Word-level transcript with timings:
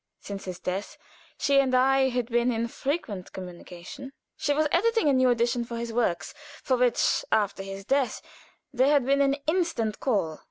Since 0.19 0.45
his 0.45 0.57
death, 0.57 0.97
she 1.37 1.59
and 1.59 1.75
I 1.75 2.09
had 2.09 2.25
been 2.25 2.51
in 2.51 2.67
frequent 2.69 3.31
communication; 3.33 4.13
she 4.35 4.51
was 4.51 4.67
editing 4.71 5.07
a 5.07 5.13
new 5.13 5.29
edition 5.29 5.61
of 5.61 5.69
his 5.77 5.93
works, 5.93 6.33
for 6.63 6.75
which, 6.75 7.23
after 7.31 7.61
his 7.61 7.85
death, 7.85 8.19
there 8.73 8.89
had 8.89 9.05
been 9.05 9.21
an 9.21 9.35
instant 9.45 9.99
call. 9.99 10.39